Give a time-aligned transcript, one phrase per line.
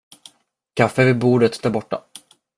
[0.73, 2.03] Kaffe vid bordet där borta.